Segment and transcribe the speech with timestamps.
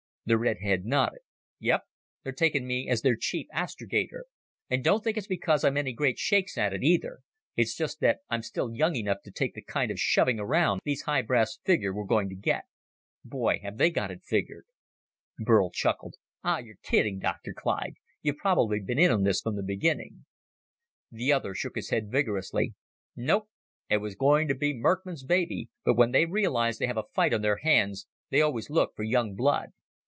[0.23, 1.21] The redhead nodded.
[1.59, 1.81] "Yep.
[2.23, 4.25] They're taking me as their chief astrogator.
[4.69, 7.19] And don't think it's because I'm any great shakes at it, either!
[7.57, 11.01] It's just that I'm still young enough to take the kind of shoving around these
[11.01, 12.63] high brass figure we're going to get.
[13.25, 14.67] Boy, have they got it figured!"
[15.39, 16.15] Burl chuckled.
[16.45, 17.51] "Ah, you're kidding, Dr.
[17.51, 17.95] Clyde.
[18.21, 20.27] You've probably been in on this from the beginning."
[21.11, 22.75] The other shook his head vigorously.
[23.17, 23.49] "Nope.
[23.89, 27.33] It was going to be Merckmann's baby, but when they realize they have a fight
[27.33, 29.71] on their hands, they always look for young blood.